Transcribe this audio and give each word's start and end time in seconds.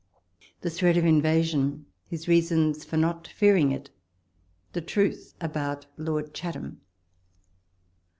THE 0.61 0.71
THREAT 0.71 0.97
OF 0.97 1.05
INVASION— 1.05 1.85
HIS 2.07 2.27
REASONS 2.27 2.83
FOR 2.85 2.97
NOT 2.97 3.27
FEARING 3.27 3.71
IT— 3.71 3.91
THE 4.73 4.81
TRUTH 4.81 5.35
ABOUT 5.39 5.85
LORD 5.95 6.33
CHATHAM. 6.33 6.81